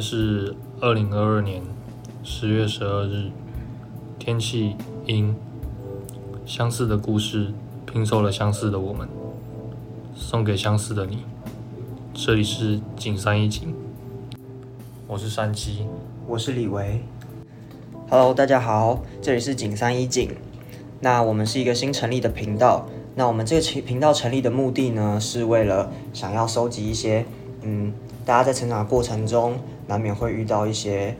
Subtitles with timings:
[0.00, 1.62] 是二零二二年
[2.22, 3.30] 十月十二日，
[4.18, 4.76] 天气
[5.06, 5.34] 阴，
[6.44, 7.52] 相似的故事
[7.84, 9.08] 拼凑了相似的我们，
[10.14, 11.24] 送给相似的你。
[12.12, 13.74] 这里是景山一景，
[15.06, 15.86] 我是山鸡，
[16.26, 17.00] 我是李维。
[18.10, 20.30] Hello，大家好，这里是景山一景。
[21.00, 22.86] 那我们是一个新成立的频道。
[23.14, 27.24] 那我们这个频道成立的目的呢，是为了想要收集一些，
[27.62, 27.92] 嗯，
[28.24, 29.58] 大家在成长过程中。
[29.86, 31.16] 难免会遇到一些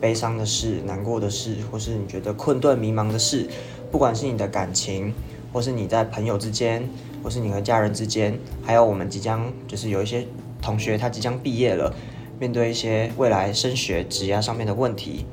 [0.00, 3.46] 悲伤的事、难过的事，或是你觉得困顿迷茫的事。
[3.90, 5.14] 不管是你的感情，
[5.52, 6.86] 或是你在朋友之间，
[7.22, 10.26] 或是你和家人之间，还有我们即将就是有一些
[10.60, 11.94] 同学他即将毕业了，
[12.38, 15.24] 面对一些未来升学、职业上面的问题，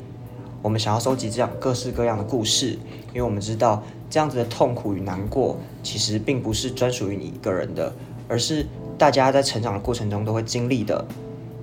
[0.61, 2.77] 我们想要收集这样各式各样的故事，
[3.07, 7.91] 因为我们知道这样子的痛苦与难过，其实并不是专属于你一个人的，
[8.27, 8.65] 而是
[8.97, 11.03] 大家在成长的过程中都会经历的。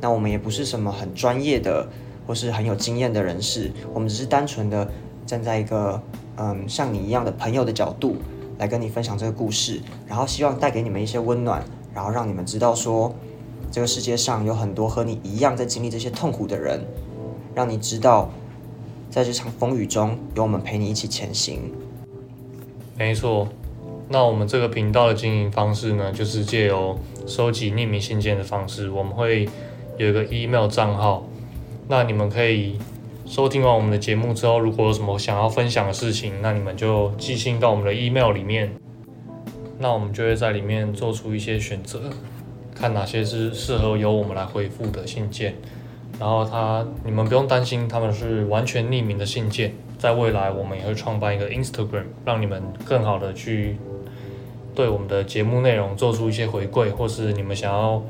[0.01, 1.87] 那我们也不是什么很专业的
[2.27, 4.91] 或是很有经验的人士，我们只是单纯的
[5.27, 6.01] 站在一个
[6.37, 8.17] 嗯像你一样的朋友的角度
[8.59, 11.63] 来跟你分享这个故事，然后希望带给你们一些温暖，
[11.95, 13.15] 然后让你们知道说
[13.71, 16.81] 这个世界上有很多和你一样在经历这些痛苦的人，
[17.55, 18.31] 让你知道
[19.11, 21.73] 在这场风雨中有我们陪你一起前行。
[22.97, 23.49] 没错，
[24.09, 29.49] 那我们这个频道的经营方式呢，就是借由收集匿名信件的方式，我们会。
[30.01, 31.29] 有一个 email 账号，
[31.87, 32.79] 那你们可以
[33.27, 38.73] 收听完我们的节目之后，如果有什么想要分享的事情，那你们就寄信到我们的 email 里面，
[39.79, 42.01] 那我们就会在里面做出一些选择，
[42.75, 45.55] 看哪些是适合由我们来回复的信件。
[46.19, 53.77] 然后他，你们不用担心他们是完全匿名的信件，在未来我们也会创办一个 Instagram，让你们更好的去
[54.75, 58.03] 对我们的节目内容做出一些回馈，或是你们想要。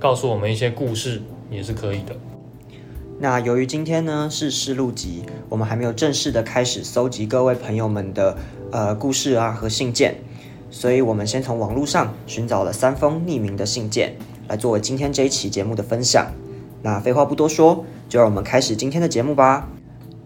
[0.00, 1.20] 告诉我们一些故事
[1.50, 2.16] 也是可以的。
[3.18, 8.38] 那由于今天呢是试录集，我们还没有正式的开始搜集各位朋友们的
[8.72, 10.14] 呃故事啊和信件，
[10.70, 14.14] 所以我们先从网络上寻找了三封匿名的信件，
[14.48, 16.32] 来作为今天这一期节目的分享。
[16.82, 19.68] 那废话不多说，就让我们开始今天的节目吧。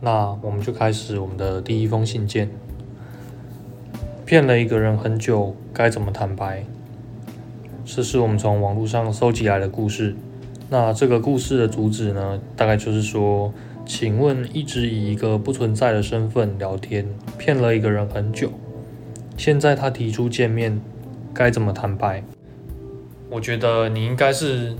[0.00, 2.48] 那我们就开始我们的第一封信件。
[4.24, 6.64] 骗了一个人很久，该怎么坦白？
[7.84, 10.14] 这是我们从网络上搜集来的故事。
[10.70, 13.52] 那这个故事的主旨呢，大概就是说，
[13.86, 17.06] 请问一直以一个不存在的身份聊天，
[17.38, 18.50] 骗了一个人很久，
[19.36, 20.80] 现在他提出见面，
[21.32, 22.24] 该怎么坦白？
[23.30, 24.74] 我觉得你应该是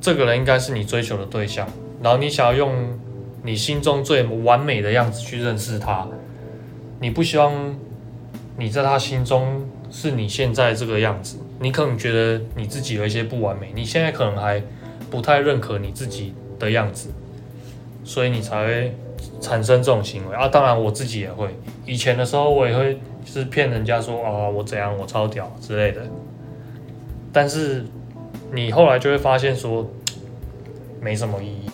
[0.00, 1.68] 这个人，应该是你追求的对象，
[2.02, 2.72] 然后你想要用
[3.42, 6.08] 你心中最完美的样子去认识他，
[7.00, 7.76] 你不希望
[8.58, 11.38] 你在他心中是你现在这个样子。
[11.60, 14.60] 你可能觉得你自己有一些不完美，你现在可能还
[15.10, 17.10] 不太认可你自己的样子，
[18.04, 18.94] 所以你才会
[19.40, 20.48] 产生这种行为啊。
[20.48, 21.48] 当然，我自己也会，
[21.86, 26.02] 以前的时候我也会是骗人家说啊我怎样我超屌之类的，
[27.32, 27.84] 但是
[28.52, 29.88] 你后来就会发现说
[31.00, 31.70] 没什么意义，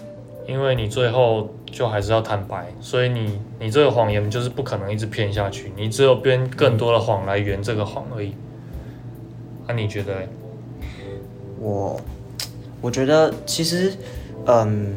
[0.46, 8.34] 因为你最后就还是要坦白，所以你你这个谎言就是不可能一直骗下去，你只有编更多的谎来圆这个谎而已。
[9.66, 10.14] 那你觉得？
[11.60, 12.00] 我
[12.80, 13.92] 我觉得其实，
[14.46, 14.94] 嗯，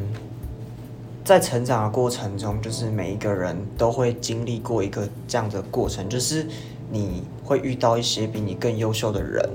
[1.23, 6.45] 在成长的过程中，就是每一个人都会经历过一个这样的过程，就是
[6.89, 9.49] 你会遇到一些比你更优秀的人，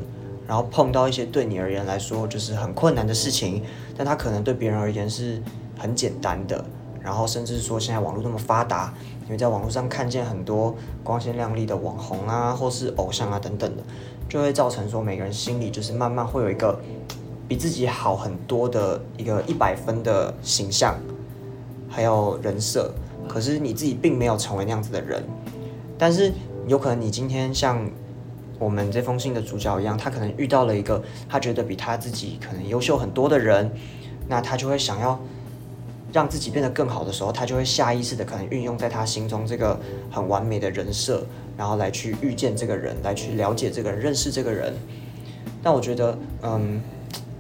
[0.46, 3.62] 然后碰到一些对你而言来说就是很困难的事情，
[3.96, 5.42] 但他可能对别人而言是
[5.78, 6.64] 很简单的。
[7.00, 8.92] 然后甚至说现在网络那么发达，
[9.24, 13.82] 你会在网络上看见很多光鲜亮丽的网红啊，或是偶像啊等等的。
[14.28, 16.78] 就会造成说每个人心里就是慢慢会有一个
[17.48, 20.97] 比自己好很多的一个一百分的形象，
[21.88, 22.92] 还有人设，
[23.26, 25.22] 可是你自己并没有成为那样子的人。
[25.96, 26.31] 但是
[26.67, 27.90] 有可能你今天像
[28.58, 33.70] 我们这封信的主角一样，他可能遇到了一个他觉得比他自己可能优秀很多的人，
[34.28, 35.19] 那他就会想要
[36.12, 39.81] 让自己变得更好的时候，他就会下意识的可能运用在他心中这个
[40.11, 41.25] 很完美的人设。
[41.56, 44.72] 然后来去遇见这个人，来去了解这个人，认识这个人。
[45.61, 46.81] 但我觉得，嗯，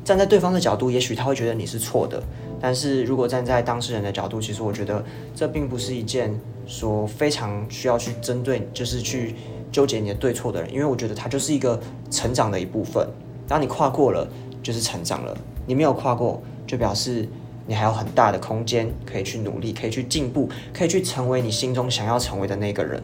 [0.08, 2.18] 站在对方的角度，也许他会觉得你是错的。
[2.58, 6.34] 但是如果站在当事人的角度，其实我觉得这并不是一件
[6.66, 9.34] 说非常需要去针对，就是去
[9.70, 10.72] 纠结你的对错的人。
[10.72, 11.78] 因为我觉得他就是一个
[12.10, 13.06] 成长的一部分。
[13.46, 14.26] 当你跨过了，
[14.62, 17.28] 就是成长了；你没有跨过，就表示
[17.66, 23.02] 你还有很大的空间可以去努力，可以去进步，可以去成为你心中想要成为的那个人。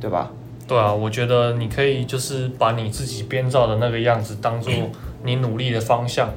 [0.00, 0.30] 对吧？
[0.68, 4.72] 对啊，我觉得你可以就是把你自己编造的那个样子当做
[5.24, 6.28] 你努力的方向，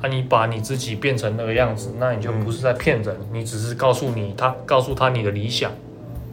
[0.00, 5.70] 啊，你把你自己变成那个样子，那你就不是在骗人，你只是告诉你他告诉他你的理想，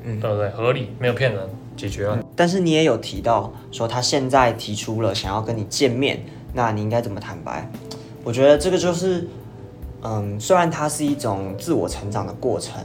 [0.03, 0.49] 嗯对不对？
[0.49, 2.19] 合理，没有骗人，解决了。
[2.35, 6.23] 但是你也有提到说他现在提出了想要跟你见面，
[6.53, 7.69] 那你应该怎么坦白？
[8.23, 9.27] 我觉得这个就是，
[10.01, 12.83] 嗯，虽然它是一种自我成长的过程，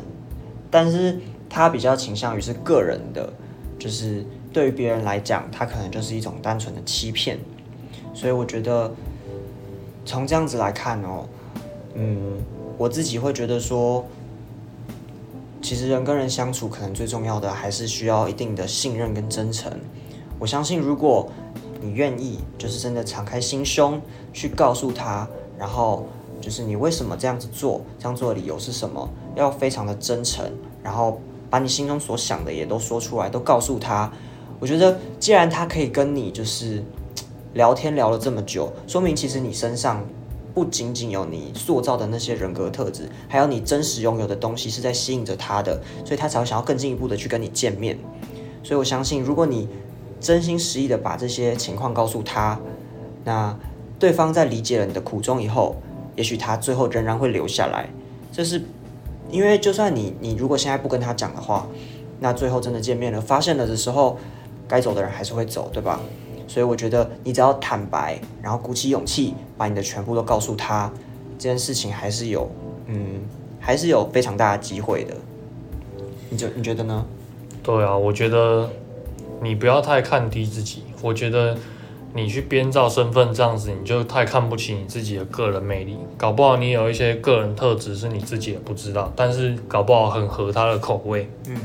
[0.71, 1.19] 但是
[1.49, 3.33] 它比较倾向于是个人的，
[3.79, 7.39] 就是对于别人来讲，它可能就是一种单纯的欺骗。
[8.15, 8.93] 所以我觉得
[10.05, 11.27] 从这样子来看哦，
[11.95, 12.39] 嗯，
[12.77, 14.05] 我自己会觉得说，
[15.63, 19.73] 其实人跟人相处，可能最重要的还是需要一定的信任跟真诚。
[20.39, 21.29] 我相信，如果
[21.81, 24.01] 你愿意，就是真的敞开心胸
[24.33, 25.27] 去告诉他，
[25.59, 26.07] 然后
[26.41, 30.45] 就是你为什么这样子做，这样做的理由是什么，要非常的真诚，
[30.83, 34.13] 然后把你心中所想的也都说出来，都告诉他。
[34.61, 36.83] 我觉得，既然他可以跟你就是
[37.55, 40.05] 聊天聊了这么久，说明其实你身上
[40.53, 47.99] 不仅仅有你塑造的那些人格特质，还有你真实拥有的东西是在吸引着他的，所以他才会想要更进一步的去跟你见面。
[48.63, 49.69] 所以我相信，如果你
[50.21, 52.59] 真心实意的把这些情况告诉他，
[53.25, 53.57] 那
[53.99, 55.77] 对方在理解了你的苦衷以后，
[56.17, 57.89] 也许他最后仍然会留下来。
[58.33, 58.63] 这是
[59.31, 61.69] 因为，就算你你如果现在不跟他讲的话，
[62.21, 64.19] 那最后真的见面了，发现了的时候，
[64.67, 66.01] 该走的人还是会走，对吧？
[66.47, 70.91] 所以我觉得你只要坦白，然后鼓起勇气，把你的全部都告诉他，
[71.39, 72.51] 这件事情还是有，
[72.87, 73.23] 嗯，
[73.59, 75.15] 还是有非常大的机会的。
[76.31, 77.05] 你觉你觉得呢？
[77.63, 78.69] 对啊，我觉得
[79.41, 80.83] 你不要太看低自己。
[81.01, 81.57] 我觉得
[82.15, 85.99] 你去编造身份这样子，你就太看不起你自己的个人魅力。
[86.17, 91.29] 搞不好你有一些个人特质是你自己也不知道，但是搞不好很合他的口味。
[91.49, 91.57] 嗯，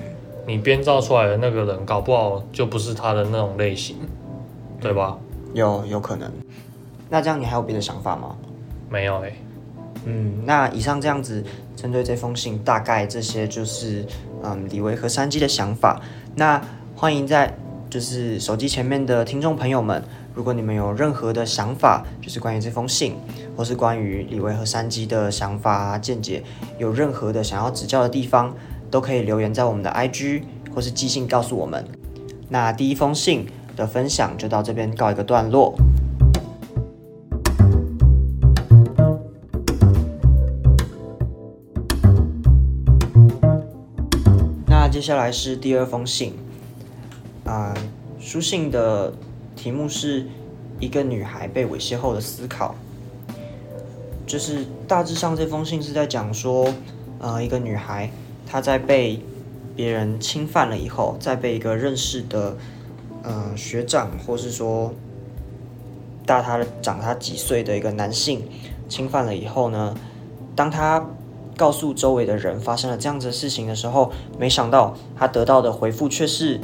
[0.45, 3.97] 你编造出来的那个人，搞不好就不是他的那种类型，
[4.79, 5.17] 对吧？
[5.53, 6.31] 有有可能。
[7.09, 8.35] 那这样你还有别的想法吗？
[8.89, 9.33] 没有诶、
[10.05, 11.43] 嗯，那以上这样子，
[11.75, 14.05] 针对这封信，大概这些就是
[14.43, 16.01] 嗯李维和山鸡的想法。
[16.35, 16.61] 那
[16.95, 17.53] 欢迎在
[17.89, 20.03] 就是手机前面的听众朋友们，
[20.33, 23.15] 如果你们有任何的想法，就是关于这封信，
[23.57, 26.43] 或是关于李维和山鸡的想法啊见解，
[26.77, 28.53] 有任何的想要指教的地方，
[28.91, 30.43] 都可以留言在我们的 IG
[30.73, 31.83] 或是寄信告诉我们。
[32.49, 33.47] 那第一封信
[33.79, 35.73] 的分享就到这边告一个段落。
[44.67, 46.33] 那接下来是第二封信，
[47.45, 47.73] 啊、
[48.19, 49.13] 书信的
[49.55, 50.27] 题目是
[50.79, 52.75] 一个女孩被猥亵后的思考，
[54.27, 56.73] 就是大致上这封信是在讲说，
[57.19, 58.11] 呃，一个女孩
[58.45, 59.21] 她在被
[59.73, 62.57] 别人侵犯了以后，在被一个认识的
[63.23, 64.93] 呃学长或是说
[66.25, 68.43] 大他长他几岁的一个男性
[68.87, 69.95] 侵犯了以后呢，
[70.55, 71.05] 当他
[71.57, 76.59] 告诉周围的人发生了这样子的事情的时候，没想到他得到的回复却是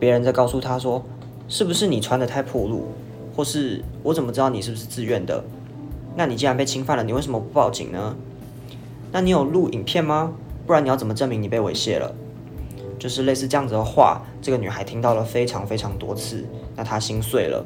[0.00, 1.04] 别人在告诉他说
[1.48, 2.88] ：“是不是你穿的太暴露，
[3.36, 5.44] 或是我怎么知道你是不是自愿的？
[6.16, 8.16] 那你既然被侵犯了，你为什么不报警呢？
[9.12, 10.32] 那你有录影片吗？
[10.66, 12.12] 不然你要怎么证明你被猥亵了？”
[12.98, 17.64] 就是类似这样子的话，这个女孩听到了非常非常多次，那她心碎了。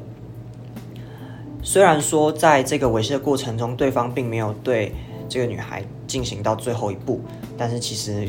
[1.61, 4.93] 虽然说在这个猥亵的过程中，对方并没有对
[5.29, 7.21] 这个女孩进行到最后一步，
[7.57, 8.27] 但是其实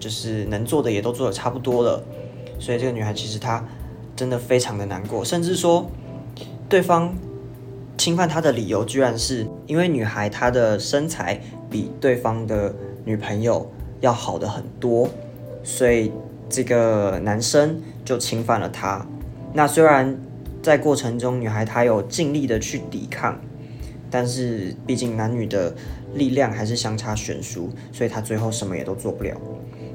[0.00, 2.02] 就是能做的也都做的差不多了，
[2.58, 3.64] 所以这个女孩其实她
[4.16, 5.88] 真的非常的难过，甚至说
[6.68, 7.14] 对方
[7.96, 13.70] 侵犯她的理由居然是因为女孩她的身材比对方的女朋友
[14.00, 15.08] 要好的很多，
[15.62, 16.12] 所以
[16.48, 19.06] 这个男生就侵犯了她。
[19.52, 20.16] 那虽然
[20.62, 23.40] 在过程中，女孩她有尽力的去抵抗，
[24.10, 25.74] 但是毕竟男女的
[26.14, 29.36] 力量还是相差悬殊，所以她最后什么也都做不了。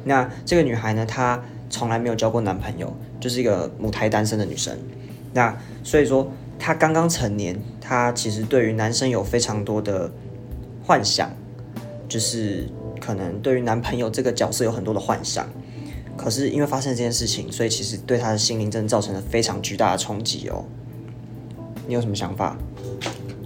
[0.03, 4.77] 那这个女孩呢，她从来没有交过男朋友，就是一个母胎单身的女生。
[5.33, 10.11] 那所以说，她刚刚成年，她其实对于男生有非常多的
[10.83, 11.31] 幻想，
[12.07, 12.67] 就是
[13.03, 15.45] 可能对于男朋友这个角色有很多的幻想。
[16.15, 20.63] 可是因为发生这件事情，所以其实对他的心灵真的造成了非常巨大的冲击哦。
[21.87, 22.55] 你有什么想法？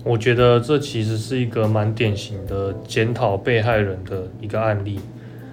[0.03, 4.99] 我觉得这其实是一个蛮典型的检讨被害人的一个案例，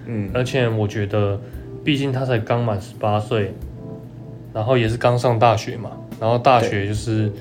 [0.05, 1.39] 嗯而且我觉得，
[1.83, 3.53] 毕竟他才刚满十八岁，
[4.53, 7.31] 然后也是刚上大学嘛，然后大学就是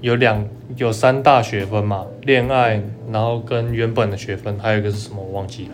[0.00, 0.44] 有两
[0.76, 5.70] 有三大学分嘛，恋爱，然后跟原本的学分，还有一个是什么我忘记了，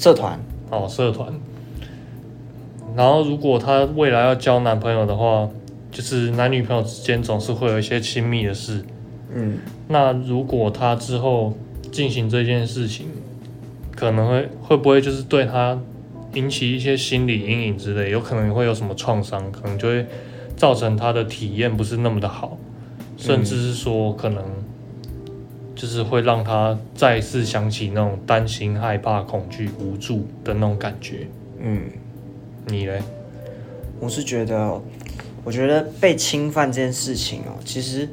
[0.00, 0.40] 社团，
[0.70, 1.30] 哦，社团。
[2.96, 5.46] 然后如果她未来要交男朋友的话，
[5.92, 8.82] 就是男女朋友之间总是会有一些亲密的事。
[9.30, 11.52] 嗯，那如果她之后
[11.92, 13.08] 进行这件事情，
[13.94, 15.78] 可能会会不会就是对她
[16.32, 20.06] 引起一些心理阴影之类，有可能会有什么创伤，可能就会
[20.56, 22.56] 造成她的体验不是那么的好，
[23.18, 24.42] 甚至是说可能
[25.74, 31.26] 就是会让他再次想起那种担心、害怕、恐惧、无助的那种感觉。
[31.58, 31.90] 嗯，
[32.66, 33.02] 你嘞？
[33.98, 34.82] 我是觉得哦，
[35.44, 38.08] 我觉得被侵犯这件事情哦，其实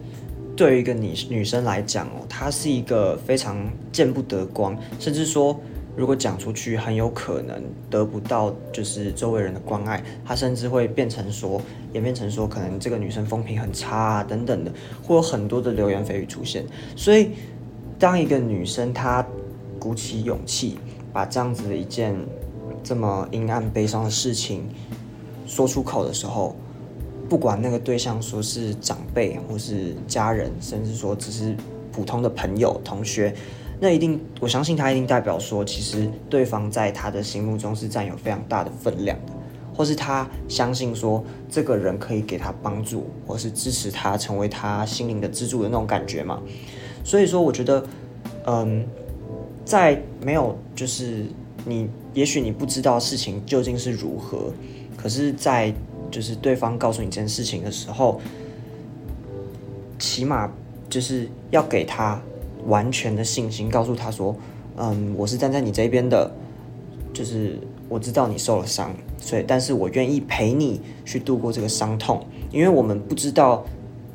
[0.55, 5.57] 对于一个女女生来讲哦，它是一个非常见不得光，甚至说
[5.97, 11.59] 如果讲出去很有可能得不到就是周围人的关爱，她甚至会变成说
[11.93, 16.63] 演变成说可能这个女生风评很差啊等等的，会有很多的流言蜚语出现。
[16.95, 17.31] 所以
[17.97, 19.25] 当一个女生她
[19.79, 20.77] 鼓起勇气
[21.11, 22.15] 把这样子的一件
[22.83, 24.69] 这么阴暗悲伤的事情。
[25.49, 26.57] 说出口的时候，
[27.29, 31.55] 不管那个对象说是长辈或是家人，甚至说只是
[31.89, 33.33] 普通的朋友、同学，
[33.79, 39.33] 那一定我相信他一定代表说，其实对方在他的心目中是占有非常大的分量的，
[39.75, 46.41] 或是他相信说这个人可以给他帮助，或是支持他成为他心灵的支柱的那种感觉嘛。
[47.03, 47.85] 所以说，我觉得，
[48.47, 48.85] 嗯，
[49.63, 51.25] 在没有就是
[51.63, 54.51] 你，也许你不知道事情究竟是如何。
[54.97, 55.71] 可是，在
[56.09, 58.19] 就是对方告诉你这件事情的时候，
[59.99, 60.51] 起码
[60.89, 62.19] 就是要给他
[62.67, 64.35] 完全的信心，告诉他说
[64.77, 66.31] ：“嗯，我是站在你这边的，
[67.11, 67.59] 就是
[67.89, 73.65] 我知道你受了伤，所以，但是我愿意陪你去度过这个伤痛，因为我们不知道，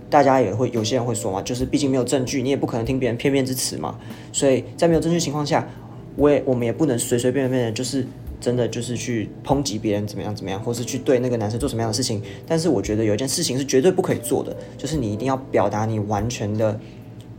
[0.08, 3.98] 大家也会有些人会说嘛，就是毕竟没有证据，你也不可能听别人片面之词嘛，
[4.32, 5.68] 所以在没有证据情况下，
[6.16, 8.06] 我也我们也不能随随便便的，就是。”
[8.42, 12.20] 真的就是去抨击别人怎么样怎么样，或是去对那个男生做什么样的事情。
[12.44, 16.76] 但是我觉得有一件事情是绝对不可以做的，就是你一定要表达你完全的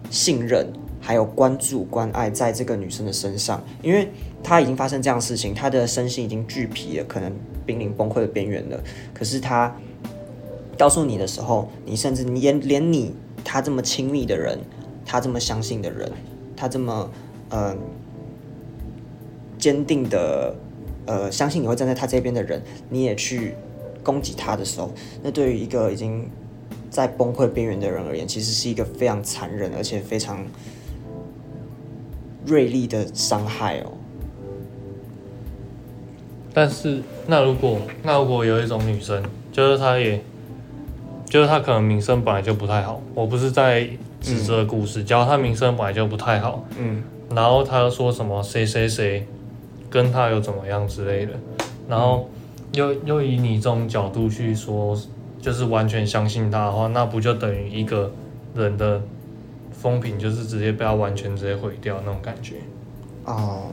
[0.10, 0.66] 信任，
[1.06, 4.08] 还有关注、关爱在这个女生的身上，因为
[4.42, 7.30] 她已经发生这样的事情，她的身心已经俱疲了，可能
[7.66, 8.82] 濒临崩溃的边缘了。
[9.14, 9.76] 可是她
[10.78, 14.58] 告诉你的时候，你甚至连连你她这么亲密的人，
[15.06, 16.10] 她这么相信的人，
[16.56, 17.12] 她这么
[17.50, 17.78] 嗯
[19.60, 20.56] 坚定的。
[21.06, 23.56] 呃，相信你会站在她这边的人，你也去
[24.06, 24.90] 攻击她的时候，
[25.22, 26.30] 那对于一个已经
[26.90, 30.46] 在崩溃边缘的人而言，其实是一个非常残忍而且非常
[32.46, 33.92] 锐利的伤害哦。
[36.54, 40.22] 但是，那如果那如果有一种女生，就是她也，
[41.26, 43.88] 就是她可能名声本来就不太好，我不是在
[44.22, 47.04] 指责故事，假如她名声本来就不太好，嗯，
[47.36, 49.26] 然后她说什么谁谁谁。
[49.90, 51.34] 跟她又怎么样之类的，
[51.88, 52.28] 然后
[52.72, 55.00] 又又以你这种角度去说，
[55.40, 58.12] 就是完全相信她的话，那不就等于一个
[58.56, 59.00] 人的
[59.84, 62.56] 风评就是直接被他完全直接毁掉那种感觉？
[63.26, 63.64] 哦，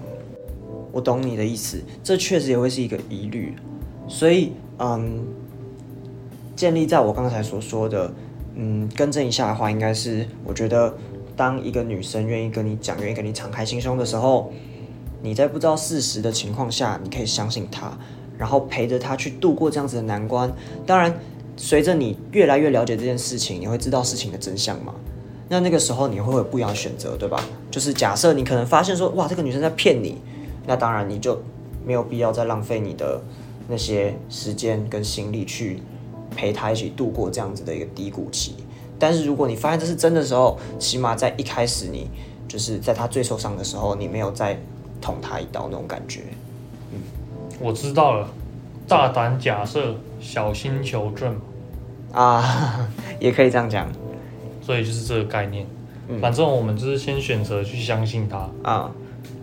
[0.90, 3.54] 我懂你的意思，这确实也会是一个疑虑。
[4.08, 5.24] 所以，嗯，
[6.56, 8.12] 建立在我刚才所说的，
[8.56, 10.92] 嗯，更正一下的话，应该是我觉得，
[11.36, 14.52] 当一个女生愿意跟你讲，愿意跟你敞开心胸的时候。
[15.22, 17.92] 你在不知道事实的情况下，你可以相信她，
[18.38, 20.50] 然后陪着他去度过这样子的难关。
[20.86, 21.14] 当然，
[21.58, 24.94] 随着你越来越了解这件事情，你会知道事情的真相嘛？
[25.50, 27.44] 那那个时候你会有不一样的选择，对吧？
[27.70, 30.16] 就是假设你可能发现说，哇，这个女生在骗你，
[30.66, 31.38] 那当然你就
[31.84, 33.20] 没有必要再浪费你的
[33.68, 35.82] 那些时间跟心力去
[36.34, 38.54] 陪她一起度过这样子的一个低谷期。
[38.98, 42.08] 但是如果你发现这是真的时候，起码在一开始你
[42.48, 44.58] 就是在她最受伤的时候，你没有再。
[45.02, 46.20] 捅她一刀那种感觉，
[46.92, 47.00] 嗯，
[47.58, 48.28] 我知道了，
[48.86, 51.40] 大胆假设，小心求证，
[52.12, 52.86] 啊，
[53.18, 53.90] 也可以这样讲，
[54.60, 55.66] 所以就是这个概念，
[56.20, 58.90] 反正我们就是先选择去相信他啊，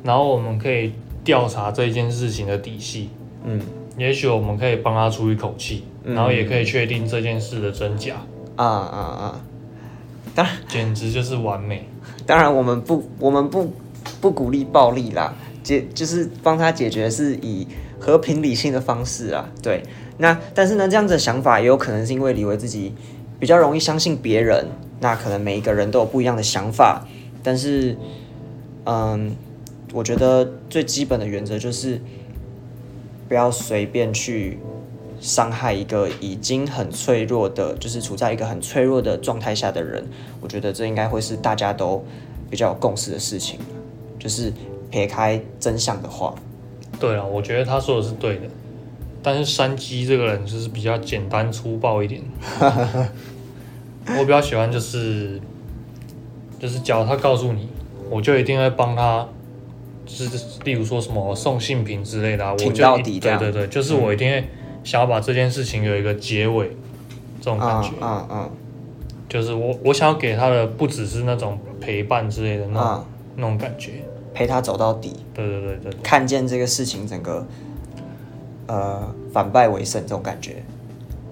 [0.04, 0.94] 然后我们可以
[1.24, 3.10] 调查这件事情的底细，
[3.44, 3.60] 嗯，
[3.98, 8.16] 也许我们可以帮他出一口气，然后也可以确定这件事的真假，
[8.56, 9.42] 啊啊啊，
[10.36, 11.88] 当然，简直就是完美，
[12.26, 13.74] 当然我们不，我们不
[14.22, 15.34] 不鼓励暴力啦。
[15.64, 17.68] 解就是帮他解决，是以
[18.00, 19.84] 和平理性的方式啊，对。
[20.18, 22.94] 那但是呢，这样子的想法也有可能是因为李维自己
[23.38, 24.66] 比较容易相信别人。
[25.00, 27.08] 那可能每一个人都有不一样的想法，
[27.44, 27.98] 但是，
[28.86, 29.36] 嗯，
[29.94, 32.02] 我觉得最基本的原则就是
[33.28, 34.60] 不要随便去
[35.20, 40.06] 伤害一个已经很脆弱的，就是处在一个很脆弱的状态下的人。
[40.42, 42.04] 我觉得这应该会是大家都
[42.50, 43.60] 比较有共识的事情，
[44.20, 44.54] 就是。
[44.90, 46.34] 撇开真相的话，
[46.98, 48.44] 对啊，我觉得他说的是对的。
[49.22, 52.22] 但是山鸡这个人就是比较简单粗暴一点。
[54.18, 55.40] 我比较喜欢就是
[56.60, 57.68] 就是，假如他告诉你，
[58.10, 59.28] 我就一定会帮他，
[60.06, 64.44] 就是例如说什么送信品之类的、啊，我挺就一到底这样对对对，就是我一定会
[64.84, 66.70] 想要把这件事情有一个结尾，
[67.42, 67.90] 这种感觉。
[68.02, 68.52] 嗯嗯嗯
[69.30, 73.92] 就是我我想要给他的不只是那种陪伴之类的那种、嗯，那种感觉。
[74.34, 77.46] 陪他走到底，对对对对对看见这个事情整个
[78.68, 80.64] 呃反败为胜这种感觉。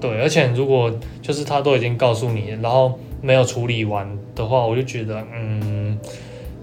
[0.08, 5.98] 对，而且如果就是他都已经告诉你，然后没有处理完的话，我就觉得嗯，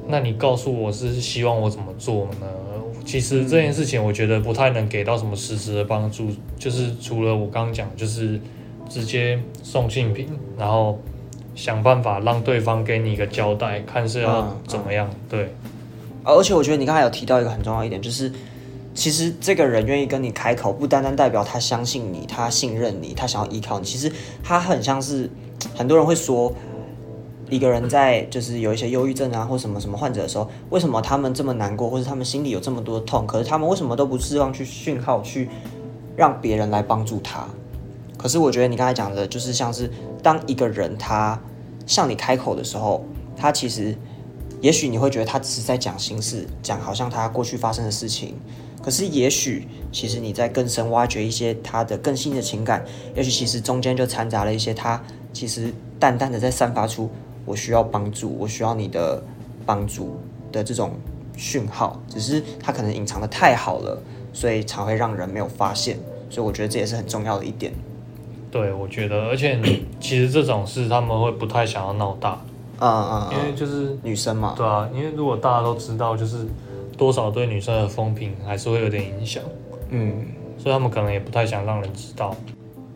[0.07, 2.47] 那你告诉我是希望我怎么做呢？
[3.05, 8.41] 其实这件事情我觉得不太能给到什么实质的帮助，就是除了我刚刚讲，就是
[8.89, 11.01] 直接送信品，然后
[11.57, 15.11] 想办法让对方给你一个交代，看是要嗯怎么样。
[15.29, 15.53] 对，
[16.23, 18.33] 而且我觉得你刚才有提到一个很重要一点，就是
[18.95, 23.85] 其实这个人愿意跟你开口，不单单代表他相信你，他信任你，他想要依靠你。
[23.87, 25.31] 其实他很像是
[25.75, 26.53] 很多人会说，
[27.49, 35.49] 一个人在就是有一些忧郁症啊或什么什么患者的时候，为什么他们这么难过，或者他们心里有这么多痛，可是他们为什么都不希望去讯号去
[36.17, 37.47] 让别人来帮助他？
[38.19, 39.91] 可是我觉得你刚才讲的，就是像是
[40.23, 41.41] 当一个人他
[41.87, 43.05] 向你开口的时候，
[43.37, 43.97] 他其实
[44.61, 48.37] 也许你会觉得他只是在讲心事，讲好像他过去发生的事情，
[48.83, 52.85] 可是也许其实你在更深挖掘一些他的更新的情感，
[53.15, 55.01] 也许其实中间就掺杂了一些他
[55.33, 57.09] 其实淡淡的在散发出
[57.45, 59.23] 我需要帮助，我需要你的
[59.65, 60.19] 帮助
[60.51, 60.93] 的这种
[61.37, 65.99] 讯号，只是他可能隐藏的太好了，所以才会让人没有发现，
[66.29, 67.73] 所以我觉得这也是很重要的一点。
[68.51, 69.59] 对，我觉得，而且
[69.99, 72.39] 其实这种事他们会不太想要闹大，
[72.81, 76.47] 嗯嗯因为嗯，就是女生嘛，对啊，因为如果大家都知道，就是
[76.97, 79.43] 多少对女生的风评还是会有点影响，
[79.91, 80.27] 嗯。
[80.59, 82.37] 所以他们可能也不太想让人知道。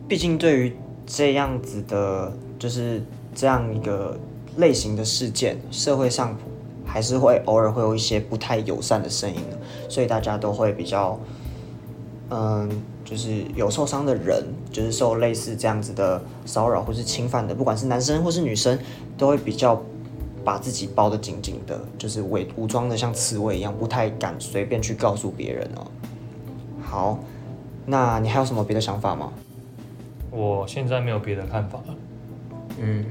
[0.07, 0.73] 毕竟对于
[1.05, 3.03] 这样子的，就是
[3.35, 4.17] 这样一个
[4.55, 6.37] 类型的事件，社会上
[6.85, 9.57] 还是会偶尔会有一些不太友善的声音的，
[9.89, 11.19] 所以大家都会比较，
[12.29, 12.69] 嗯，
[13.03, 18.79] 就是有受伤的人，就是受类似这样子的骚扰或是侵犯的，不管是男生或是女生，
[19.17, 19.81] 都会比较
[20.47, 25.85] 把自己包得紧紧的，就是伪武装的像刺猬一样，不太敢随便去告诉别人哦。
[26.81, 27.19] 好，
[27.85, 29.33] 那你还有什么别的想法吗？
[30.31, 31.95] 我现在没有别的看法了。
[32.79, 33.03] 嗯，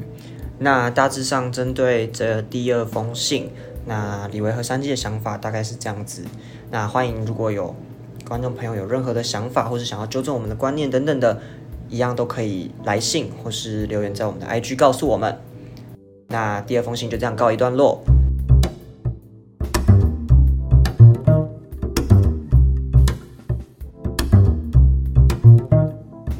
[0.58, 3.50] 那大致上针对这第二封信，
[3.84, 6.24] 那李维和三季的想法大概是这样子。
[6.70, 7.76] 那欢迎如果有
[8.26, 11.38] 观众朋友有任何的想法，或是想要纠正我们的观念等等的，
[11.90, 15.36] 一样都可以来信或是留言在我们的 IG 告诉我们。
[16.28, 18.02] 那第二封信就这样告一段落。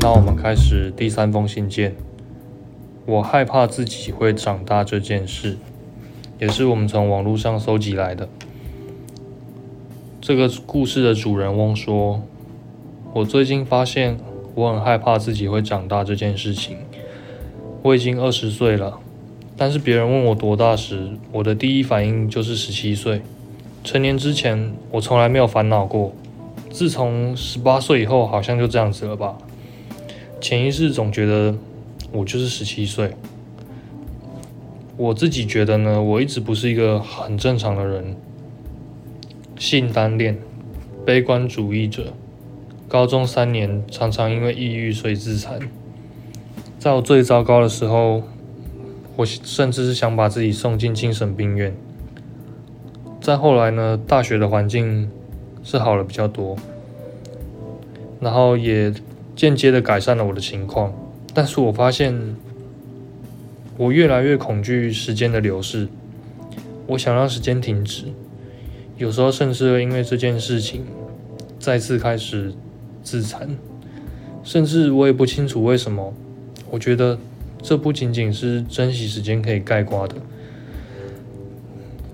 [0.01, 1.95] 那我们开始第三封信件。
[3.07, 5.57] 我害怕自己会长大这件事，
[6.41, 8.29] 也是我们从网络上搜集来的。
[10.21, 12.21] 这个故事的主人翁说
[13.15, 14.19] ：“我最近发现
[14.57, 16.79] 我很害怕自己会长大这件事情。
[17.83, 18.99] 我已经二十岁了，
[19.57, 23.23] 但是别人问我多大时，我的第一反应就是十七岁。
[23.83, 26.13] 成年之前，我从来没有烦恼过。
[26.71, 29.39] 自从十八岁以后，好像就这样子了吧。
[30.41, 31.57] 潜意识总觉得
[32.13, 33.13] 我就是十七岁。
[34.99, 38.17] 我自己觉得呢，我一直不是一个很正常的人。
[39.59, 40.37] 性单恋，
[41.07, 42.13] 悲观主义者。
[42.89, 45.59] 高中三年常常因为抑郁所以自残。
[46.79, 48.23] 在我最糟糕的时候，
[49.17, 51.75] 我甚至是想把自己送进精神病院。
[53.21, 55.11] 再后来呢，大学的环境
[55.65, 56.57] 是好了比较多，
[58.21, 58.93] 然后也
[59.35, 60.93] 间接的改善了我的情况。
[61.35, 62.37] 但是我发现，
[63.77, 65.89] 我越来越恐惧时间的流逝，
[66.87, 68.05] 我想让时间停止，
[68.97, 70.85] 有时候甚至会因为这件事情
[71.59, 72.55] 再次开始
[73.03, 73.57] 自残，
[74.45, 76.15] 甚至我也不清楚为什么。
[76.71, 77.19] 我觉得
[77.67, 80.15] 这不仅仅是珍惜时间可以概括的，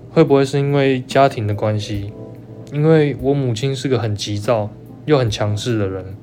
[0.09, 2.11] 会不会是因为家庭的关系？
[2.71, 4.71] 因为我母亲是个很急躁
[5.05, 6.15] 又很强势的人，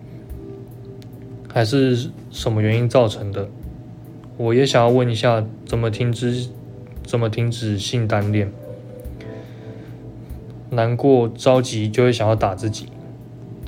[1.49, 3.49] 还是什么原因造成的？
[4.37, 6.49] 我也想要问一下，怎么停止，
[7.05, 8.51] 怎么停止性单恋？
[10.71, 12.89] 难过、着急就会想要打自己，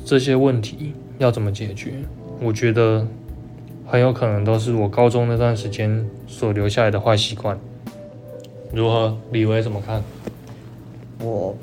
[0.04, 1.92] 这些问题要怎么解决？
[2.40, 3.06] 我觉得
[3.92, 7.60] 很有可能都是我高中那段时间所留下来的坏习惯。
[8.72, 9.14] 如何？
[9.32, 10.02] 李维怎么看？
[11.20, 11.54] 我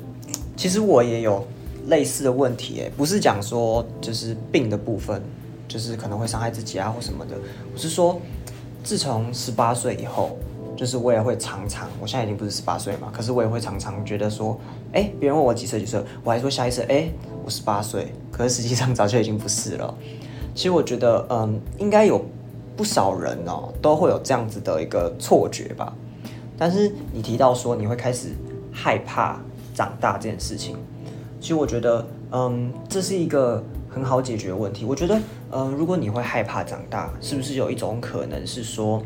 [0.56, 1.44] 其实我也有
[1.88, 5.20] 类似的问题，哎，不是讲说就是病的部分，
[5.66, 7.34] 就是可能会伤害自己啊或什么的。
[7.74, 8.20] 我是说，
[8.84, 10.38] 自从十八岁以后，
[10.76, 14.56] 就是我也会常常，我现在已经不是十八岁嘛，可是我也会常常觉得说，
[14.92, 17.08] 哎，别人问我几岁几岁，我还说下一次，哎，
[17.44, 19.92] 我十八岁，可是实际上早就已经不是了。
[20.60, 22.22] 其实我觉得，嗯，应该有
[22.76, 25.90] 不少人哦，都会有这样子的一个错觉吧。
[26.58, 28.28] 但是你提到说你会开始
[28.70, 29.40] 害怕
[29.72, 30.76] 长大这件事情，
[31.40, 34.84] 其实我觉得，嗯，这是一个很好解决的问题。
[34.84, 35.18] 我觉得，
[35.50, 39.02] 嗯，如果你会害怕长大，是不是有一种可能是说，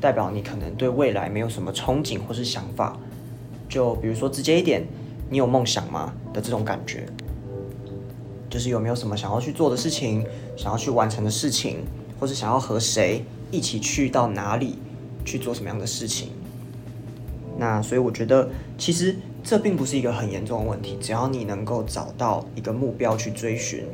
[0.00, 2.96] 代表你可能对未来没有什么憧憬或是想法？
[3.68, 4.82] 就比如说直接一点，
[5.28, 7.04] 你有梦想吗的这种感觉？
[8.50, 11.84] 就是有没有什么想要去做的事情，想要去完成的事情，
[12.18, 14.76] 或是想要和谁一起去到哪里
[15.24, 16.30] 去做什么样的事情？
[17.56, 23.84] 那所以我觉得，其实这并不是一个很严重的问题，只要你能够找到一个目标去追寻，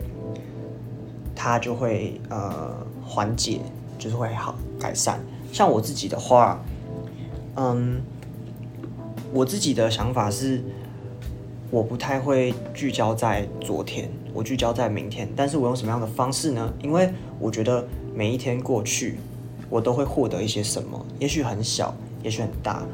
[1.35, 3.61] 它就会呃缓解，
[3.99, 5.21] 就是会好改善。
[5.53, 6.63] 像我自己的话，
[7.57, 8.01] 嗯，
[9.33, 10.63] 我自己的想法是，
[11.71, 15.27] 我不太会聚焦在昨天，我聚焦在明天。
[15.35, 16.71] 但是我用什么样的方式呢？
[16.83, 17.09] 因为
[17.41, 19.17] 我觉得每一天过去，
[19.71, 22.87] 我都会获得一些什么，也许很小，也许很大。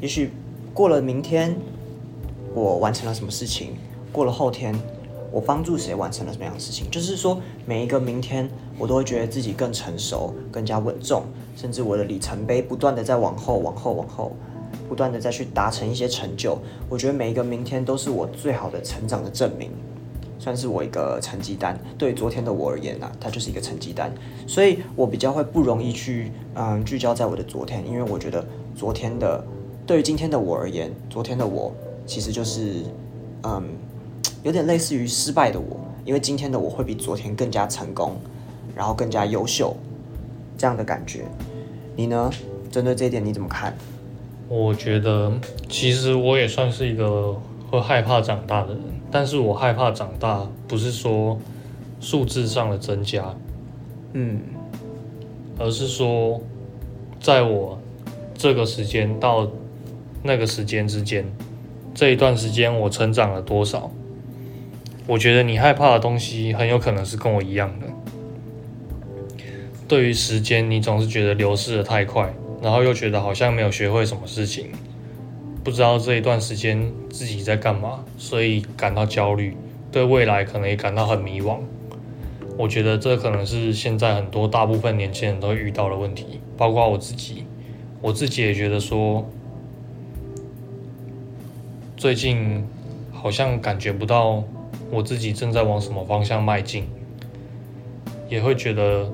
[0.00, 0.30] 也许
[0.72, 1.54] 过了明天，
[2.54, 3.72] 我完成了什么事情；
[4.10, 4.74] 过了后天，
[5.30, 6.90] 我帮助谁完成了什么样的事情。
[6.90, 11.22] 就是说，每一个明天，我都会觉得自己更成熟、更加稳重，
[11.54, 14.32] 甚至我的里程碑不断的在往后、往后、往后，
[14.88, 16.58] 不断的再去达成一些成就。
[16.88, 19.70] 我觉得每一个明天都是我最好的成长的证明，
[20.42, 21.78] 算是我一个成绩单。
[21.96, 24.12] 对昨天的我而言呢，它就是一个成绩单。
[24.44, 29.44] 所以我比较会不容易去嗯聚焦在我的昨天，因为我觉得昨天的。
[29.86, 31.72] 对于今天的我而言，昨天的我
[32.06, 32.84] 其实就是，
[33.44, 33.62] 嗯，
[34.42, 38.16] 有点类似于失败的我，因为今天的我会比昨天更加成功，
[38.74, 39.76] 然后更加优秀，
[40.58, 41.24] 这样的感觉。
[41.94, 42.30] 你呢？
[42.70, 43.76] 针对这一点你怎么看？
[44.48, 45.32] 我觉得
[45.68, 47.36] 其实我也算是一个
[47.70, 51.38] 会害怕长大的人，但是我害怕长大不是说
[52.00, 53.36] 数字上的增加，
[54.14, 54.40] 嗯，
[55.58, 56.40] 而是说
[57.20, 57.78] 在我
[58.34, 59.48] 这个时间到。
[60.24, 61.26] 那个时间之间，
[61.92, 63.90] 这一段时间我成长了多少？
[65.08, 67.86] 我觉得你害怕的东西很有可能是跟我一样的。
[69.88, 74.68] 对于时间，你总是觉得流逝的太快，然后又觉得好像没有学会什么事情，
[75.64, 79.56] 不知道这一段时间自己在干嘛，所以感到焦虑，
[79.90, 81.58] 对未来可能也感到很迷惘。
[82.58, 87.44] 我觉得这可能是现在很多大部分年轻人都遇到的问题，包括我自己，
[88.00, 89.24] 我自己也觉得说。
[91.94, 92.66] 最近
[93.12, 94.42] 好像感觉不到
[94.90, 96.84] 我自己正在往什么方向迈进，
[98.28, 99.08] 也会觉得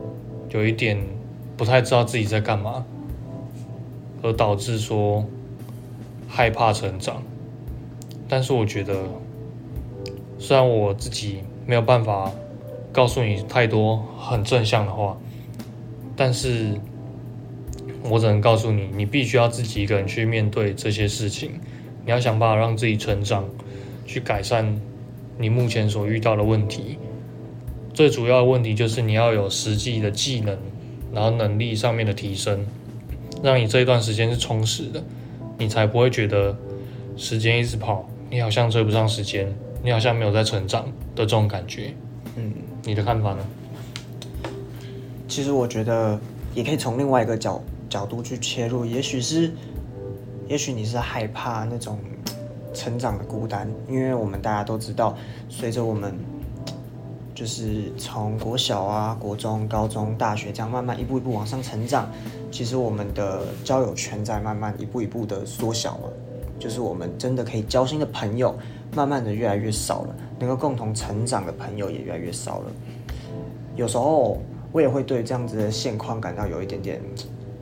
[0.48, 0.98] 有一点
[1.54, 2.82] 不太知道自己在干嘛，
[4.22, 5.22] 而导致说
[6.28, 7.22] 害怕成长。
[8.28, 8.94] 但是我觉得，
[10.38, 12.30] 虽然我自己没有办法
[12.92, 15.18] 告诉你太多很正向的话，
[16.14, 16.78] 但是
[18.04, 21.58] 我只能告诉你，你必须要自己一个人去面对这些事情。
[22.04, 23.44] 你要想办法让自己成长，
[24.06, 24.80] 去改善
[25.38, 26.98] 你目前所遇到的问题。
[27.92, 30.56] 最主要的问题就是你要有实际的技能，
[31.12, 32.64] 然后能力上面的提升，
[33.42, 35.02] 让你这一段时间是充实的，
[35.58, 36.56] 你才不会觉得
[37.16, 41.92] 时间一直跑，你好像追不上时间，你好像没有在成长的这种感觉。
[42.36, 42.52] 嗯，
[42.84, 43.44] 你的看法呢？
[45.26, 46.18] 其实我觉得
[46.54, 49.52] 也可以从另外一个角角度去切入，也许是。
[50.48, 51.98] 也许你是害怕那种
[52.72, 55.14] 成长的孤单，因为我们大家都知道，
[55.50, 56.18] 随着我们
[57.34, 62.10] 就是从国小啊、国中、高中、大学这样慢慢一步一步往上成长，
[62.50, 66.12] 其实我们的交友圈在慢慢一步一步的缩小了，
[66.58, 68.54] 就是我们真的可以交心的朋友，
[68.94, 72.72] 慢慢的越来越少了，能够共同成长的朋友也越来越少了。
[73.76, 74.38] 有时候
[74.72, 77.00] 我也会对这样子的现况感到有一点点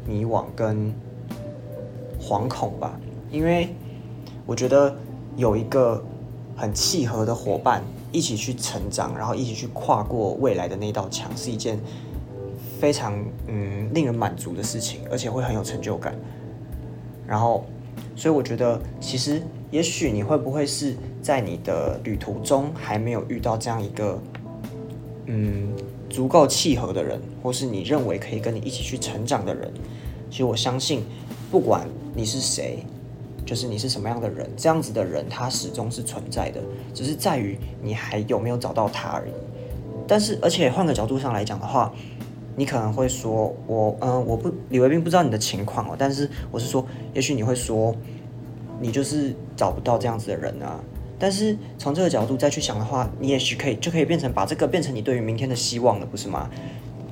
[0.06, 0.92] 迷惘跟。
[2.18, 2.98] 惶恐吧，
[3.30, 3.68] 因为
[4.46, 4.96] 我觉得
[5.36, 6.02] 有一个
[6.56, 11.78] 很契合的伙伴一起去成长，然后一起去跨过未来的那道墙，是一件
[12.80, 16.14] 非常嗯令人满足的事情，而且会很有成就感。
[17.26, 17.64] 然后，
[18.14, 24.18] 所以我觉得，其实也许你会不会是在你的旅途中还没有遇到这样一个
[25.26, 25.68] 嗯
[26.08, 29.72] 足够契合的人，或是你认为可以跟你一起去成长的人？
[30.30, 31.02] 其实我相信。
[31.48, 32.80] 不管你是谁，
[33.46, 36.60] 就是你是什么样的人，这样子的人他始终是存在的，
[36.92, 39.32] 只是在于你还有没有找到他而已。
[40.08, 41.94] 但是，而且换个角度上来讲的话，
[42.56, 47.94] 你可能会说，我，嗯、我不，李维斌不知道你的情况哦，但是我是说，也许你会说，
[48.80, 50.80] 你就是找不到这样子的人啊。
[51.18, 56.50] 但是从这个角度再去想的话，你也许可以就可以变成把这个变成你对于明天的希望了，不是吗？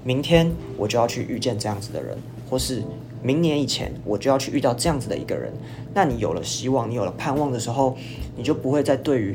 [0.03, 2.17] 明天我就要去遇见这样子的人，
[2.51, 2.83] 或是
[3.23, 5.51] 明年以前我就要去遇到这样子的一个人。
[5.95, 7.97] 那你有了希望，你有了盼望的时候，
[8.37, 9.35] 你就不会再对于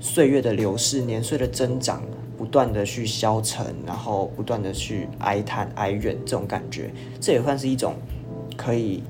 [0.00, 2.02] 岁月的流逝、年岁的增长，
[2.36, 6.90] 不断的去消沉，然后不断的去哀叹、哀怨这种感觉。
[7.20, 7.94] 这也算是一种
[8.56, 9.02] 可以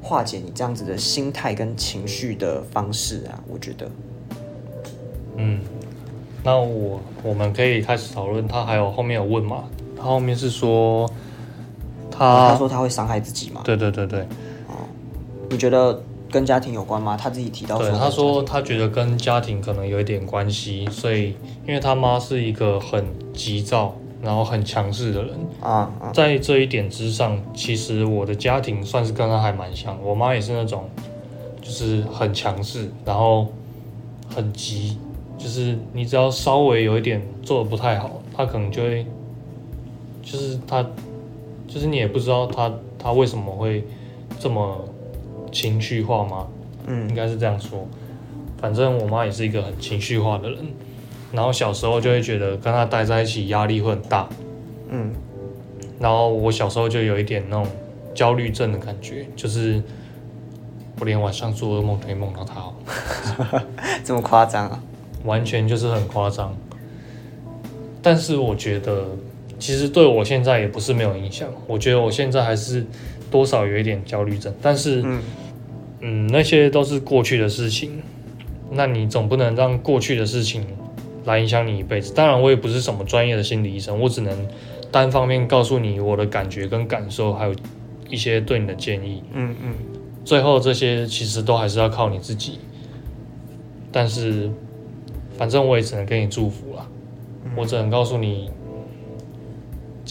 [0.00, 3.90] 化解你这样子的心态跟情绪的方式啊，我觉得。
[5.36, 5.60] 嗯，
[6.42, 8.46] 那我我们可以开始讨论。
[8.46, 9.64] 他还有后面有问嘛？
[9.96, 11.10] 他后面是说
[12.10, 13.62] 他他说他会伤害自己嘛？
[13.64, 14.26] 对对对对
[15.48, 17.16] 你觉得跟家庭有关吗？
[17.16, 29.96] 他自己提到对，他说他觉得跟家庭可能有一点关系，所以因为他妈是一个很急躁，然后很强势的人，啊啊，在这一点之上，其实我的家庭算是跟他还蛮像。
[30.02, 30.88] 我妈也是那种，
[31.60, 33.46] 就是很强势，然后
[34.34, 34.96] 很急，
[35.36, 39.06] 就是你只要稍微有一点做的不太好，她可能就会，
[40.22, 40.82] 就是她，
[41.68, 43.84] 就是你也不知道她她为什么会
[44.38, 44.82] 这么
[45.52, 46.46] 情绪化吗？
[46.86, 47.86] 嗯应该是这样说。
[48.60, 50.58] 反正我妈也是一个很情绪化的人，
[51.32, 54.28] 然后小时候就会觉得跟她待在一起压力会很大，
[54.88, 55.12] 嗯
[56.00, 57.66] 然后我小时候就有一点那种
[58.14, 59.80] 焦虑症的感觉，就是
[60.98, 62.74] 我连晚上做噩梦都会梦到她哦，
[64.04, 64.82] 这么夸张啊？
[65.24, 66.52] 完全就是很夸张。
[68.02, 69.06] 但是我觉得，
[69.62, 71.48] 其实对我现在也不是没有影响。
[71.68, 72.84] 我觉得我现在还是
[73.30, 75.22] 多少有一点焦虑症，但是，嗯
[76.00, 78.02] 嗯，那些都是过去的事情。
[78.72, 80.66] 那你总不能让过去的事情
[81.26, 82.12] 来影响你一辈子。
[82.12, 84.36] 当然，我也不是什么专业的心理医生，我只能
[84.90, 87.54] 单方面告诉你我的感觉跟感受，还有
[88.10, 89.22] 一些对你的建议。
[89.32, 89.74] 嗯嗯，
[90.24, 92.58] 最后这些其实都还是要靠你自己。
[93.92, 94.50] 但是，
[95.38, 96.88] 反正我也只能给你祝福了，
[97.54, 98.50] 我只能告诉你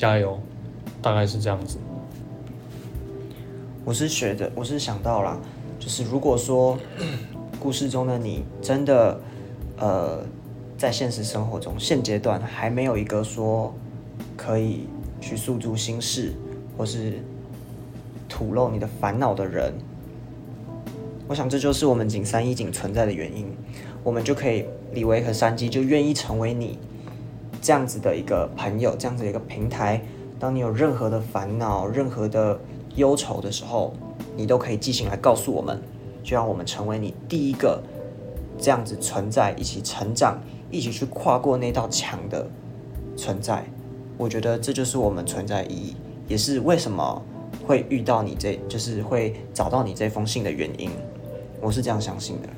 [0.02, 0.40] 加油，
[1.00, 1.78] 大概是这样子。
[3.86, 5.40] 我是觉得，我是想到了，
[5.80, 6.76] 就是如果说
[7.62, 9.22] 故事中的你真的，
[9.78, 10.26] 呃，
[10.76, 13.72] 在现实生活中现阶段还没有一个说
[14.36, 14.88] 可以
[15.20, 16.34] 去诉诸心事，
[16.76, 17.20] 或是
[18.28, 19.72] 吐露你的烦恼的人，
[21.28, 23.56] 我想这就是我们景三一景存在的原因，
[24.04, 26.80] 我们就可以李维和山鸡就愿意成为你
[27.62, 30.02] 这样子的一个朋友，这样子的一个平台。
[30.40, 32.60] 当你有任何的烦恼、任何的
[32.96, 33.94] 忧愁的时候，
[34.36, 35.80] 你都可以寄信来告诉我们，
[36.24, 37.82] 就让我们成为你第一个
[38.58, 42.50] 这样子存在、一起成长、一起去跨过那道墙的
[43.16, 43.64] 存在。
[44.18, 45.96] 我觉得这就是我们存在意义，
[46.28, 47.22] 也是为什么
[47.68, 50.90] 会遇到你这，就是会找到你这封信的原因。
[51.62, 52.50] 我是这样相信的。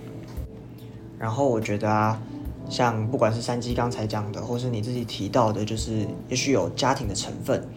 [1.20, 2.22] 然后我觉得啊，
[2.70, 7.68] 像不管是山鸡刚才讲的，或是你自己提到的，就是也许有家庭的成分，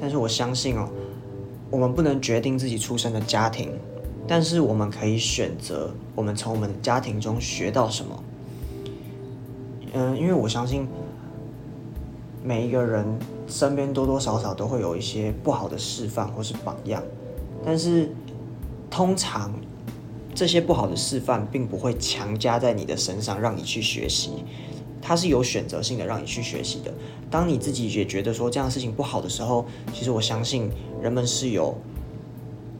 [0.00, 0.88] 但是我相信哦，
[1.70, 3.70] 我们不能决定自己出生的家庭，
[4.26, 8.24] 但是我们可以选择我们从我们的家庭中学到什么。
[9.94, 10.88] 嗯，因为我相信
[12.42, 13.04] 每一个人
[13.46, 17.02] 身边多多少少都会有一些不好的示范或是榜样，
[17.64, 18.10] 但是
[18.88, 19.52] 通常
[20.34, 24.30] 这些不好的示范并不会强加在你的身上让你去学习，
[25.00, 26.92] 它是有选择性的让你去学习的。
[27.30, 30.70] 当你自己也觉得说这样的事情不好的时候，其实我相信
[31.02, 31.76] 人们是有，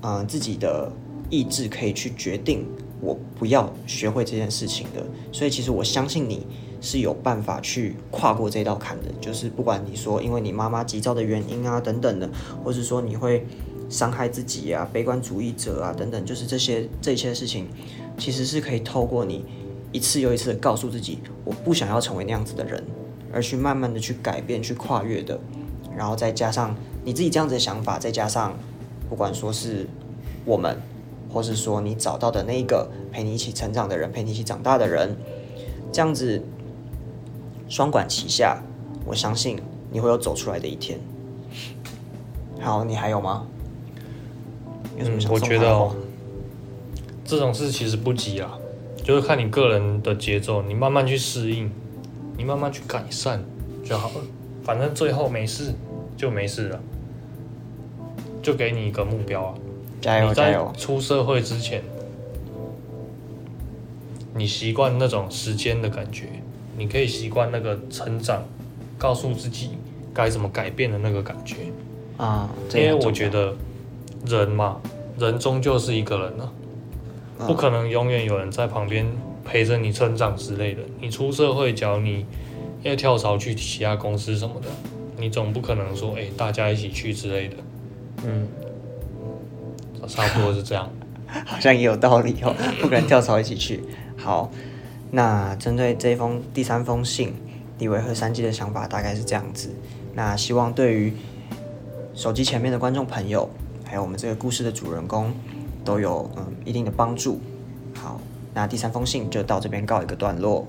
[0.02, 0.90] 嗯、自己的
[1.30, 2.66] 意志可以去决定
[3.00, 5.04] 我不要学会这件事情的。
[5.30, 6.46] 所以其实我相信你
[6.80, 9.06] 是有办法去跨过这道坎的。
[9.20, 12.28] 就是不管你说因为你妈妈急躁的原因啊等等的，
[12.62, 13.46] 或是说你会
[13.92, 17.68] 伤害自己啊、悲观主义者啊等等，就是这些这些事情，
[18.16, 19.44] 其实是可以透过你
[19.92, 22.82] 一次又一次的告诉自己，我不想要成为那样子的人，
[23.30, 25.38] 而去慢慢的去改变、去跨越的。
[25.94, 26.74] 然后再加上
[27.04, 28.56] 你自己这样子的想法，再加上
[29.10, 29.86] 不管说是
[30.46, 30.80] 我们，
[31.30, 35.14] 或是说你找到的那一个陪你一起成长的人，陪你一起长大的人，
[35.92, 36.42] 这样子
[37.68, 38.62] 双管齐下，
[39.04, 40.98] 我相信你会有走出来的一天。
[42.58, 43.46] 好，你还有吗？
[45.02, 45.94] 有什么嗯想，我觉得、哦、
[47.24, 48.58] 这种事其实不急啊，
[49.02, 51.70] 就是看你个人的节奏，你慢慢去适应，
[52.36, 53.42] 你慢慢去改善
[53.84, 54.24] 就好了。
[54.62, 55.72] 反正最后没事
[56.16, 56.80] 就没事了，
[58.40, 59.54] 就给你一个目标啊。
[60.00, 60.72] 加油你在加油！
[60.76, 61.82] 出社会之前，
[64.34, 66.26] 你习惯那种时间的感觉，
[66.76, 68.42] 你可以习惯那个成长，
[68.98, 69.70] 告诉自己
[70.12, 71.56] 该怎么改变的那个感觉。
[72.16, 73.54] 啊，因为我觉得
[74.26, 74.80] 人嘛，
[75.18, 76.52] 人终究是一个人啊，
[77.46, 79.06] 不可能永远有人在旁边
[79.44, 80.82] 陪着你成长之类的。
[81.00, 82.24] 你出社会，假如你
[82.82, 84.68] 要跳槽去其他公司什么的，
[85.16, 87.56] 你总不可能说，哎、大家一起去之类的，
[88.24, 88.48] 嗯，
[90.06, 90.88] 差不多是这样。
[91.46, 93.82] 好像也有道理哦，不可能跳槽一起去。
[94.18, 94.50] 好，
[95.10, 97.34] 那针对这封第三封信，
[97.78, 99.70] 李维和三季的想法大概是这样子。
[100.14, 101.12] 那希望对于
[102.14, 103.48] 手机前面的观众朋友，
[103.92, 105.30] 还有我们这个故事的主人公，
[105.84, 107.38] 都有嗯一定的帮助。
[107.94, 108.18] 好，
[108.54, 110.66] 那第三封信就到这边告一个段落。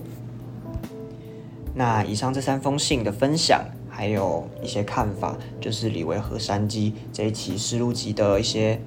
[1.74, 8.78] 那以上这三封信的分享，还有一些看法，就是李维和山鸡这一期思路集的一些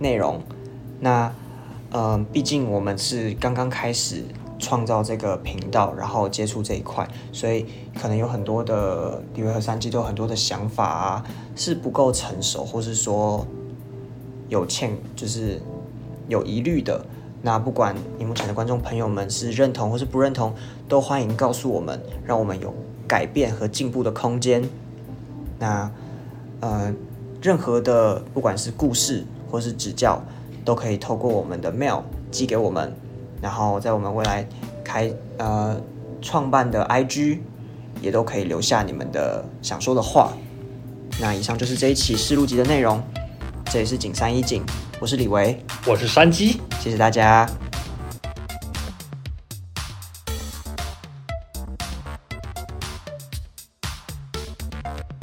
[0.00, 0.42] 内容。
[0.98, 1.32] 那，
[1.92, 4.24] 嗯、毕竟我们是刚刚开始
[4.58, 13.46] 创造这个频道，然后接触这一块，所以可能有很多的李维和山鸡都有很多的想法啊，是不够成熟，或是说
[14.50, 15.58] 有欠，就是
[16.28, 17.02] 有疑虑的。
[17.42, 20.54] 那不管荧幕前的观众朋友们是认同或是不认同，
[20.86, 22.74] 都欢迎告诉我们，让我们有
[23.08, 24.62] 改变和进步的空间。
[25.58, 25.90] 那
[26.60, 26.92] 呃，
[27.40, 30.22] 任何的不管是故事或是指教，
[30.66, 32.92] 都可以透过我们的 mail 寄给我们，
[33.40, 34.46] 然后在我们未来
[34.84, 35.80] 开呃
[36.20, 37.38] 创办的 IG
[38.02, 40.32] 也都可以留下你们的想说的话。
[41.18, 43.02] 那以上就是这一期试录集的内容，
[43.70, 44.64] 这里是景山一景，
[44.98, 45.56] 我是李维，
[45.86, 46.60] 我是山鸡。
[46.80, 47.48] 谢谢大家。